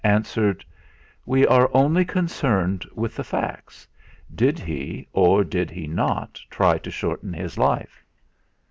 answered: 0.03 0.65
"We 1.27 1.45
are 1.45 1.69
only 1.73 2.05
concerned 2.05 2.87
with 2.95 3.15
the 3.15 3.23
facts. 3.23 3.87
Did 4.33 4.57
he 4.57 5.07
or 5.13 5.43
did 5.43 5.69
he 5.69 5.85
not 5.85 6.39
try 6.49 6.79
to 6.79 6.89
shorten 6.89 7.33
his 7.33 7.55
life?" 7.55 8.03